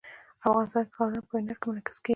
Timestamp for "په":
1.27-1.33